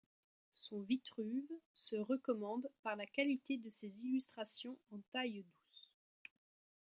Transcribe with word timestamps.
Son 0.55 0.81
Vitruve 0.81 1.45
se 1.75 1.95
recommande 1.95 2.67
par 2.81 2.95
la 2.95 3.05
qualité 3.05 3.57
de 3.57 3.69
ses 3.69 3.93
illustrations 4.03 4.79
en 4.89 4.97
taille-douce. 5.13 5.91